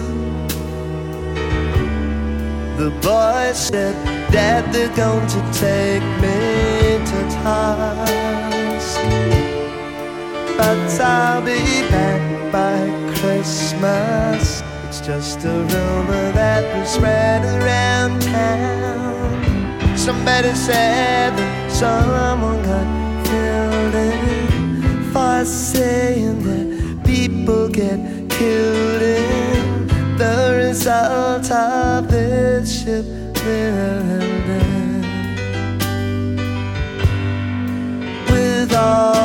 The 2.76 2.90
boy 3.02 3.52
said, 3.54 3.96
Dad, 4.30 4.72
they're 4.72 4.94
going 4.94 5.26
to 5.26 5.40
take 5.52 6.02
me 6.22 7.04
to 7.10 7.20
task. 7.42 8.57
But 10.58 11.00
I'll 11.00 11.40
be 11.40 11.88
back 11.88 12.52
by 12.52 12.76
Christmas. 13.14 14.62
It's 14.88 15.00
just 15.00 15.44
a 15.44 15.62
rumor 15.72 16.32
that 16.32 16.64
was 16.76 16.90
spread 16.90 17.44
around 17.44 18.20
town. 18.22 19.96
Somebody 19.96 20.52
said 20.54 21.36
that 21.38 21.70
someone 21.70 22.60
got 22.64 22.86
killed 23.24 23.94
in 23.94 25.12
for 25.12 25.44
saying 25.44 26.42
that 26.42 27.04
people 27.04 27.68
get 27.68 28.00
killed 28.28 29.02
in 29.02 29.86
the 30.16 30.64
result 30.66 31.48
of 31.52 32.08
this 32.10 32.82
shipbuilding. 32.82 35.04
With 38.28 38.74
all 38.74 39.17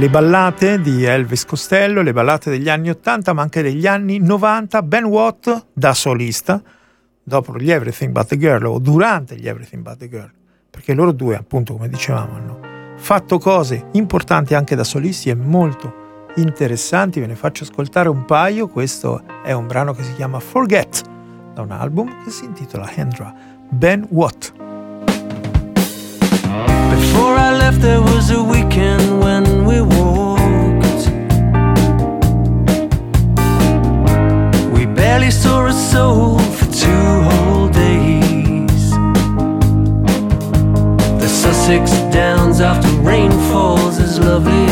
Le 0.00 0.08
ballate 0.08 0.80
di 0.80 1.04
Elvis 1.04 1.44
Costello, 1.44 2.00
le 2.00 2.14
ballate 2.14 2.48
degli 2.48 2.70
anni 2.70 2.88
80 2.88 3.34
ma 3.34 3.42
anche 3.42 3.60
degli 3.60 3.86
anni 3.86 4.18
90, 4.18 4.80
Ben 4.80 5.04
Watt 5.04 5.66
da 5.74 5.92
solista, 5.92 6.62
dopo 7.22 7.54
gli 7.58 7.70
Everything 7.70 8.10
But 8.10 8.28
The 8.28 8.38
Girl 8.38 8.64
o 8.64 8.78
durante 8.78 9.36
gli 9.36 9.46
Everything 9.46 9.82
But 9.82 9.98
The 9.98 10.08
Girl, 10.08 10.30
perché 10.70 10.94
loro 10.94 11.12
due 11.12 11.36
appunto 11.36 11.74
come 11.74 11.90
dicevamo 11.90 12.34
hanno 12.34 12.60
fatto 12.96 13.38
cose 13.38 13.88
importanti 13.92 14.54
anche 14.54 14.74
da 14.74 14.84
solisti 14.84 15.28
e 15.28 15.34
molto 15.34 15.92
interessanti, 16.36 17.20
ve 17.20 17.26
ne 17.26 17.36
faccio 17.36 17.64
ascoltare 17.64 18.08
un 18.08 18.24
paio, 18.24 18.68
questo 18.68 19.22
è 19.44 19.52
un 19.52 19.66
brano 19.66 19.92
che 19.92 20.02
si 20.02 20.14
chiama 20.14 20.40
Forget, 20.40 21.02
da 21.52 21.60
un 21.60 21.72
album 21.72 22.24
che 22.24 22.30
si 22.30 22.46
intitola 22.46 22.90
Hendra, 22.90 23.34
Ben 23.68 24.06
Watt. 24.08 24.54
Before 26.88 27.36
I 27.38 27.54
left 27.54 27.82
there 27.82 28.00
was 28.00 28.30
a 28.30 28.40
weekend 28.40 29.09
six 41.70 41.92
downs 42.12 42.60
after 42.60 42.88
rain 43.00 43.30
falls 43.52 43.98
is 43.98 44.18
lovely 44.18 44.64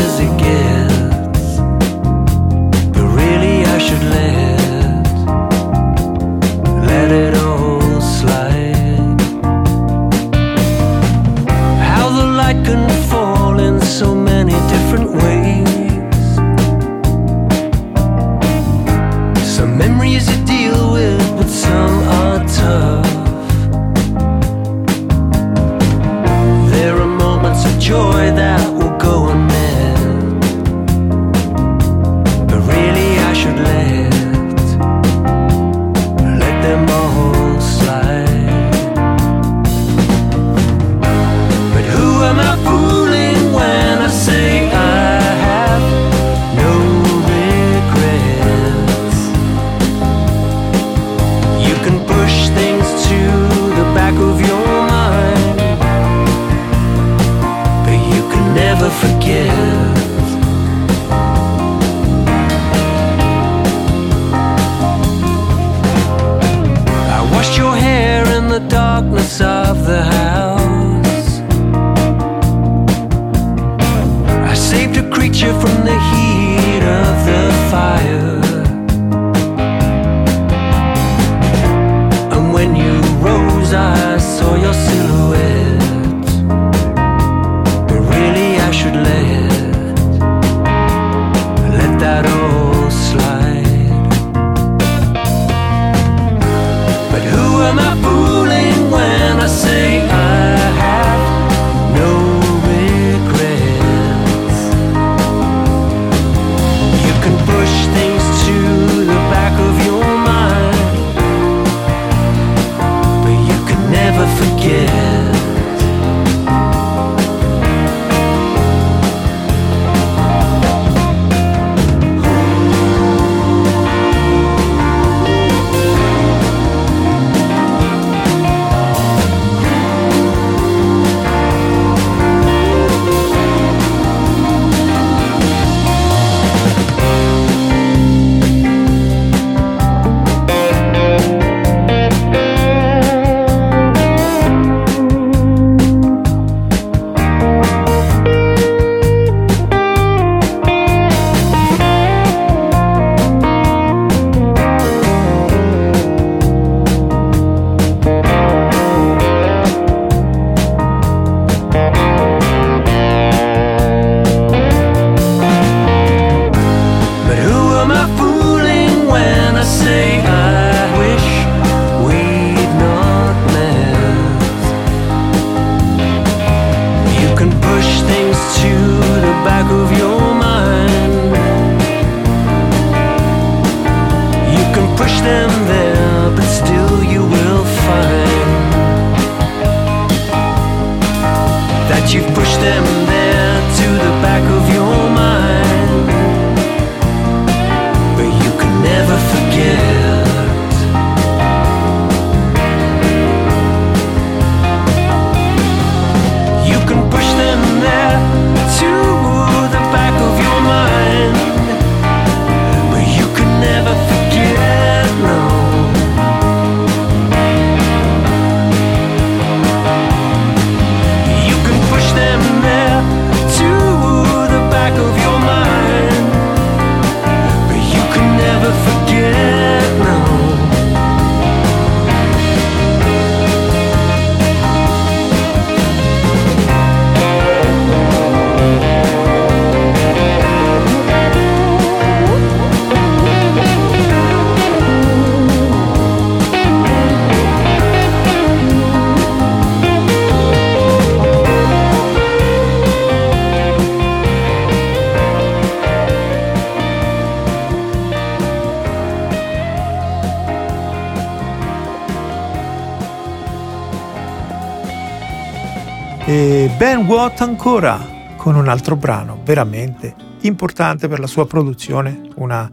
Alan 266.99 267.11
Watt 267.11 267.41
ancora 267.43 267.97
con 268.37 268.57
un 268.57 268.67
altro 268.67 268.97
brano 268.97 269.41
veramente 269.45 270.17
importante 270.41 271.07
per 271.07 271.21
la 271.21 271.29
sua 271.29 271.47
produzione, 271.47 272.23
una 272.35 272.69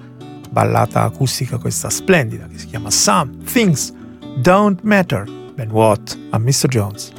ballata 0.49 1.03
acustica 1.03 1.59
questa 1.59 1.91
splendida 1.91 2.47
che 2.47 2.57
si 2.57 2.65
chiama 2.65 2.89
Some 2.89 3.43
Things 3.43 3.93
Don't 4.37 4.81
Matter, 4.81 5.25
Ben 5.53 5.69
Watt 5.69 6.17
a 6.31 6.39
Mr. 6.39 6.67
Jones. 6.67 7.13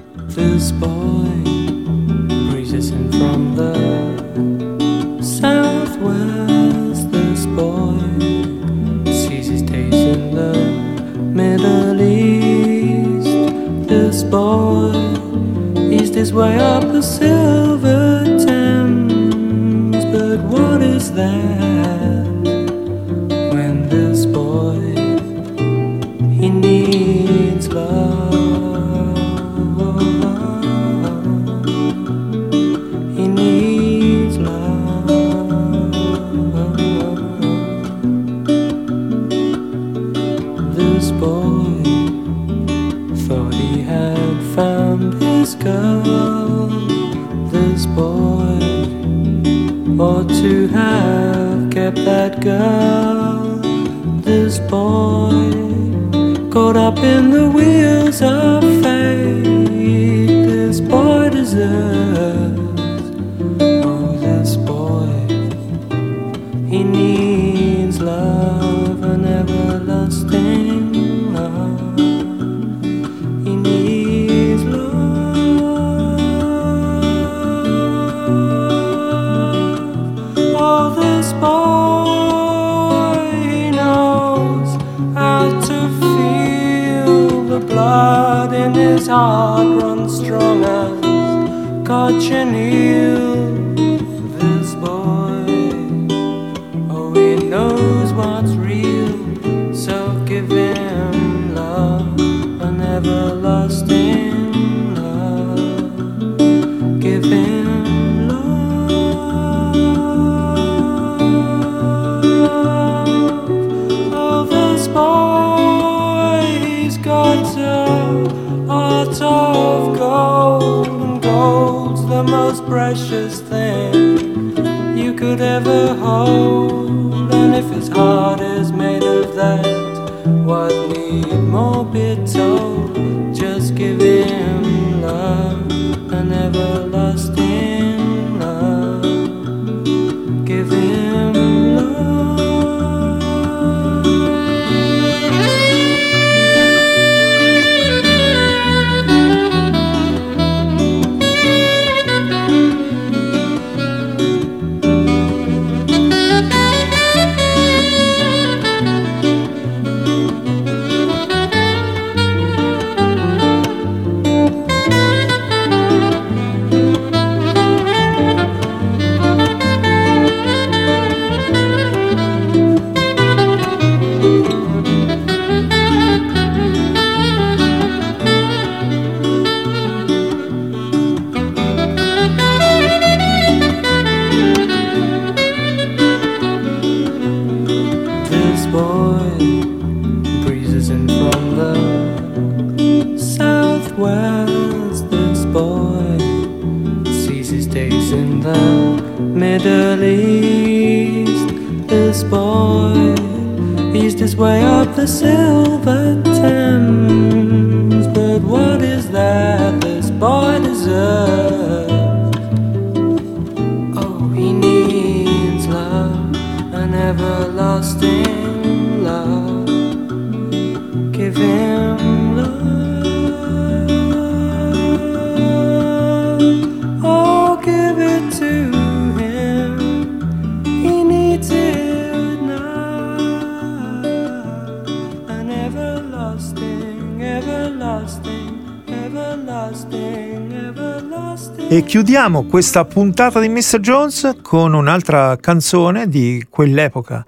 Chiudiamo 242.16 242.46
questa 242.46 242.86
puntata 242.86 243.40
di 243.40 243.48
Mr. 243.50 243.78
Jones 243.78 244.38
con 244.40 244.72
un'altra 244.72 245.36
canzone 245.36 246.08
di 246.08 246.46
quell'epoca 246.48 247.22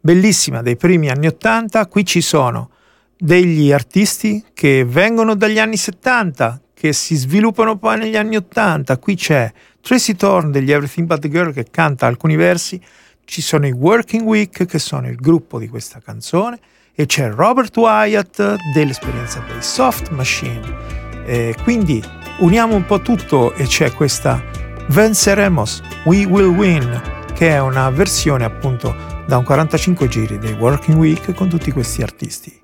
bellissima 0.00 0.62
dei 0.62 0.74
primi 0.74 1.08
anni 1.10 1.28
80. 1.28 1.86
Qui 1.86 2.04
ci 2.04 2.20
sono 2.20 2.70
degli 3.16 3.70
artisti 3.70 4.44
che 4.52 4.84
vengono 4.84 5.36
dagli 5.36 5.60
anni 5.60 5.76
70, 5.76 6.60
che 6.74 6.92
si 6.92 7.14
sviluppano 7.14 7.76
poi 7.76 7.98
negli 7.98 8.16
anni 8.16 8.34
80. 8.34 8.98
Qui 8.98 9.14
c'è 9.14 9.52
Tracy 9.80 10.16
Thorn 10.16 10.50
degli 10.50 10.72
Everything 10.72 11.06
But 11.06 11.20
the 11.20 11.28
Girl 11.28 11.52
che 11.52 11.66
canta 11.70 12.08
alcuni 12.08 12.34
versi, 12.34 12.82
ci 13.24 13.40
sono 13.40 13.68
i 13.68 13.70
Working 13.70 14.26
Week 14.26 14.66
che 14.66 14.78
sono 14.80 15.08
il 15.08 15.14
gruppo 15.14 15.60
di 15.60 15.68
questa 15.68 16.00
canzone 16.00 16.58
e 16.96 17.06
c'è 17.06 17.30
Robert 17.30 17.76
Wyatt 17.76 18.56
dell'esperienza 18.74 19.38
dei 19.46 19.62
Soft 19.62 20.10
Machine. 20.10 21.00
E 21.24 21.54
quindi 21.62 22.02
uniamo 22.38 22.74
un 22.74 22.84
po' 22.84 23.00
tutto 23.00 23.54
e 23.54 23.64
c'è 23.66 23.92
questa 23.92 24.42
Venceremos, 24.88 25.80
We 26.04 26.24
Will 26.24 26.48
Win, 26.48 27.02
che 27.34 27.50
è 27.50 27.60
una 27.60 27.90
versione 27.90 28.44
appunto 28.44 28.94
da 29.26 29.38
un 29.38 29.44
45 29.44 30.08
giri 30.08 30.38
dei 30.38 30.52
Working 30.52 30.98
Week 30.98 31.32
con 31.34 31.48
tutti 31.48 31.70
questi 31.70 32.02
artisti. 32.02 32.60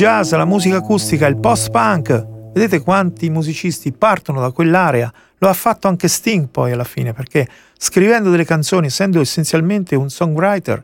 Jazz, 0.00 0.32
la 0.32 0.46
musica 0.46 0.78
acustica, 0.78 1.26
il 1.26 1.36
post-punk. 1.36 2.26
Vedete 2.54 2.80
quanti 2.80 3.28
musicisti 3.28 3.92
partono 3.92 4.40
da 4.40 4.50
quell'area? 4.50 5.12
Lo 5.36 5.46
ha 5.46 5.52
fatto 5.52 5.88
anche 5.88 6.08
Sting 6.08 6.48
poi 6.48 6.72
alla 6.72 6.84
fine, 6.84 7.12
perché 7.12 7.46
scrivendo 7.76 8.30
delle 8.30 8.46
canzoni, 8.46 8.86
essendo 8.86 9.20
essenzialmente 9.20 9.96
un 9.96 10.08
songwriter, 10.08 10.82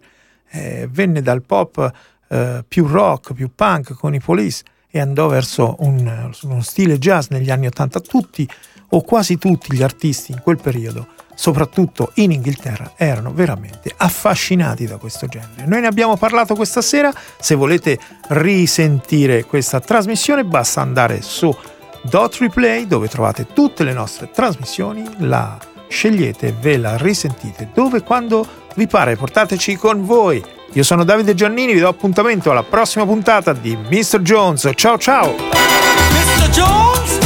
eh, 0.51 0.87
venne 0.91 1.23
dal 1.23 1.41
pop 1.41 1.91
eh, 2.29 2.63
più 2.69 2.87
rock, 2.87 3.33
più 3.33 3.51
punk 3.55 3.95
con 3.95 4.13
i 4.13 4.21
Police 4.21 4.63
e 4.91 5.01
andò 5.01 5.29
verso 5.29 5.77
un- 5.79 6.31
uno 6.43 6.61
stile 6.61 6.99
jazz 6.99 7.29
negli 7.29 7.51
anni 7.51 7.69
80. 7.69 8.01
Tutti 8.01 8.47
o 8.91 9.01
quasi 9.01 9.39
tutti 9.39 9.75
gli 9.75 9.83
artisti 9.83 10.33
in 10.33 10.43
quel 10.43 10.59
periodo, 10.59 11.07
soprattutto 11.37 12.11
in 12.15 12.33
Inghilterra, 12.33 12.93
erano 12.97 13.33
veramente 13.33 13.93
affascinati 13.97 14.87
da 14.87 14.97
questo 14.97 15.27
genere. 15.29 15.67
Noi 15.67 15.83
ne 15.83 15.87
abbiamo 15.87 16.17
parlato 16.17 16.57
questa 16.57 16.83
sera, 16.83 17.13
se 17.39 17.55
volete 17.55 17.99
risentire 18.29 19.45
questa 19.45 19.79
trasmissione 19.79 20.45
basta 20.45 20.81
andare 20.81 21.23
su 21.23 21.55
Dot 22.03 22.37
Replay 22.39 22.87
dove 22.87 23.07
trovate 23.09 23.47
tutte 23.53 23.85
le 23.85 23.93
nostre 23.93 24.31
trasmissioni, 24.31 25.05
la 25.19 25.57
scegliete 25.89 26.55
ve 26.59 26.79
la 26.79 26.97
risentite 26.97 27.71
dove 27.73 28.03
quando 28.03 28.65
vi 28.75 28.87
pare, 28.87 29.17
portateci 29.17 29.77
con 29.77 30.05
voi. 30.05 30.43
Io 30.73 30.83
sono 30.83 31.05
Davide 31.05 31.35
Giannini, 31.35 31.73
vi 31.73 31.81
do 31.81 31.89
appuntamento 31.89 32.51
alla 32.51 32.63
prossima 32.63 33.05
puntata 33.05 33.53
di 33.53 33.77
Mr. 33.77 34.21
Jones. 34.21 34.71
Ciao 34.75 34.99
ciao! 34.99 35.35
Mr. 35.35 36.49
Jones, 36.51 37.19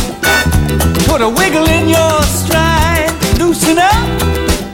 put 1.07 1.21
a 1.21 1.27
wiggle 1.27 1.69
in 1.69 1.89
your 1.89 2.23
stride, 2.23 2.70
loosen 3.41 3.79
up. 3.79 3.93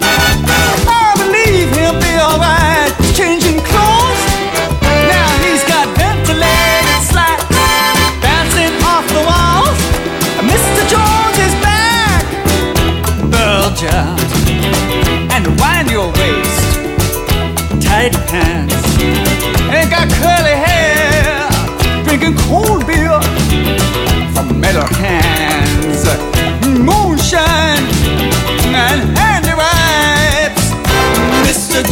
I 0.02 1.14
believe 1.16 1.70
he'll 1.76 2.00
be 2.00 2.12
alright. 2.18 2.75